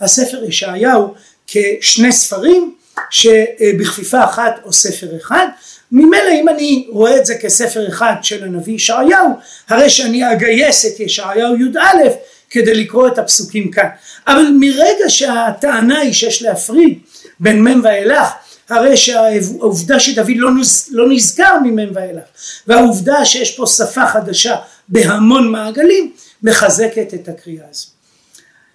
על 0.01 0.09
ספר 0.09 0.45
ישעיהו 0.45 1.15
כשני 1.47 2.13
ספרים 2.13 2.75
שבכפיפה 3.11 4.25
אחת 4.25 4.61
או 4.65 4.73
ספר 4.73 5.17
אחד 5.17 5.47
ממילא 5.93 6.33
אם 6.41 6.49
אני 6.49 6.87
רואה 6.91 7.17
את 7.17 7.27
זה 7.27 7.35
כספר 7.35 7.89
אחד 7.89 8.15
של 8.23 8.45
הנביא 8.45 8.75
ישעיהו 8.75 9.29
הרי 9.69 9.91
שאני 9.91 10.33
אגייס 10.33 10.87
את 10.87 11.01
ישעיהו 11.01 11.57
י"א 11.57 12.09
כדי 12.51 12.75
לקרוא 12.75 13.09
את 13.09 13.19
הפסוקים 13.19 13.71
כאן 13.71 13.89
אבל 14.27 14.47
מרגע 14.61 15.09
שהטענה 15.09 15.99
היא 15.99 16.13
שיש 16.13 16.43
להפריד 16.43 16.99
בין 17.41 17.69
מ' 17.69 17.81
ואילך 17.85 18.29
הרי 18.69 18.97
שהעובדה 18.97 20.01
שדוד 20.01 20.37
לא, 20.37 20.51
נוז, 20.51 20.89
לא 20.91 21.09
נזכר 21.09 21.59
ממם 21.65 21.89
ואילך 21.95 22.23
והעובדה 22.67 23.25
שיש 23.25 23.57
פה 23.57 23.67
שפה 23.67 24.07
חדשה 24.07 24.57
בהמון 24.89 25.49
מעגלים 25.49 26.13
מחזקת 26.43 27.15
את 27.15 27.29
הקריאה 27.29 27.65
הזו. 27.71 27.87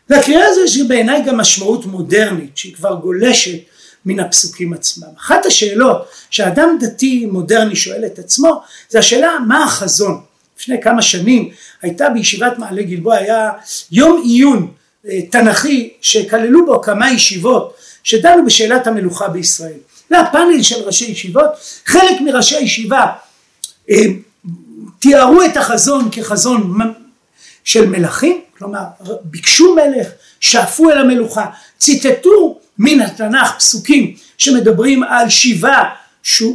והקריאה 0.09 0.47
הזו 0.47 0.63
יש 0.63 0.77
בעיניי 0.81 1.23
גם 1.25 1.37
משמעות 1.37 1.85
מודרנית 1.85 2.57
שהיא 2.57 2.75
כבר 2.75 2.95
גולשת 2.95 3.59
מן 4.05 4.19
הפסוקים 4.19 4.73
עצמם. 4.73 5.07
אחת 5.17 5.45
השאלות 5.45 6.07
שאדם 6.29 6.77
דתי 6.79 7.25
מודרני 7.25 7.75
שואל 7.75 8.05
את 8.05 8.19
עצמו 8.19 8.61
זה 8.89 8.99
השאלה 8.99 9.37
מה 9.47 9.63
החזון. 9.63 10.21
לפני 10.59 10.81
כמה 10.81 11.01
שנים 11.01 11.49
הייתה 11.81 12.09
בישיבת 12.09 12.57
מעלה 12.57 12.81
גלבוע 12.81 13.15
היה 13.15 13.51
יום 13.91 14.21
עיון 14.25 14.71
אה, 15.07 15.21
תנכי 15.31 15.93
שכללו 16.01 16.65
בו 16.65 16.81
כמה 16.81 17.11
ישיבות 17.11 17.75
שדנו 18.03 18.45
בשאלת 18.45 18.87
המלוכה 18.87 19.27
בישראל. 19.27 19.77
זה 20.09 20.19
הפאנל 20.19 20.61
של 20.61 20.81
ראשי 20.83 21.05
ישיבות, 21.05 21.49
חלק 21.85 22.21
מראשי 22.21 22.55
הישיבה 22.55 23.05
אה, 23.89 23.97
תיארו 24.99 25.43
את 25.43 25.57
החזון 25.57 26.09
כחזון 26.11 26.77
של 27.63 27.85
מלכים, 27.89 28.41
כלומר 28.57 28.83
ביקשו 29.23 29.75
מלך, 29.75 30.07
שאפו 30.39 30.91
אל 30.91 30.97
המלוכה, 30.97 31.45
ציטטו 31.77 32.59
מן 32.79 33.01
התנ"ך 33.01 33.55
פסוקים 33.57 34.15
שמדברים 34.37 35.03
על 35.03 35.29
שיבה, 35.29 35.83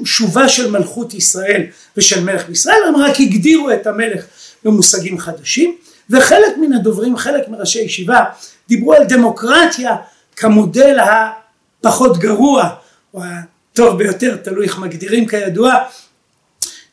שובה 0.04 0.48
של 0.48 0.70
מלכות 0.70 1.14
ישראל 1.14 1.62
ושל 1.96 2.24
מלך 2.24 2.46
בישראל, 2.48 2.78
הם 2.88 2.96
רק 2.96 3.20
הגדירו 3.20 3.70
את 3.70 3.86
המלך 3.86 4.24
במושגים 4.64 5.18
חדשים, 5.18 5.76
וחלק 6.10 6.56
מן 6.60 6.72
הדוברים, 6.72 7.16
חלק 7.16 7.48
מראשי 7.48 7.78
ישיבה, 7.78 8.24
דיברו 8.68 8.94
על 8.94 9.04
דמוקרטיה 9.04 9.96
כמודל 10.36 10.98
הפחות 11.00 12.18
גרוע 12.18 12.68
או 13.14 13.22
הטוב 13.24 13.98
ביותר, 13.98 14.36
תלוי 14.36 14.66
איך 14.66 14.78
מגדירים 14.78 15.26
כידוע, 15.26 15.74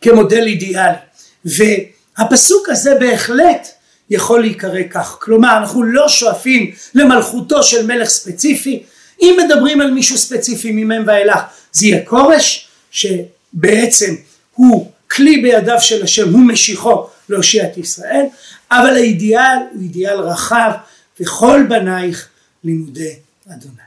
כמודל 0.01 0.43
אידיאלי. 0.43 0.97
והפסוק 1.45 2.69
הזה 2.69 2.95
בהחלט 2.99 3.67
יכול 4.09 4.41
להיקרא 4.41 4.79
כך. 4.91 5.17
כלומר, 5.21 5.57
אנחנו 5.57 5.83
לא 5.83 6.09
שואפים 6.09 6.71
למלכותו 6.93 7.63
של 7.63 7.85
מלך 7.85 8.09
ספציפי. 8.09 8.83
אם 9.21 9.37
מדברים 9.45 9.81
על 9.81 9.91
מישהו 9.91 10.17
ספציפי 10.17 10.71
ממם 10.71 11.03
ואילך, 11.07 11.39
זה 11.71 11.85
יהיה 11.85 12.05
כורש, 12.05 12.67
שבעצם 12.91 14.15
הוא 14.53 14.91
כלי 15.11 15.37
בידיו 15.41 15.81
של 15.81 16.03
השם, 16.03 16.33
הוא 16.33 16.39
משיחו 16.47 17.07
להושיע 17.29 17.67
את 17.67 17.77
ישראל, 17.77 18.25
אבל 18.71 18.95
האידיאל 18.95 19.57
הוא 19.73 19.81
אידיאל 19.81 20.19
רחב, 20.19 20.71
וכל 21.19 21.65
בנייך 21.69 22.27
לימודי 22.63 23.15
אדוני. 23.47 23.86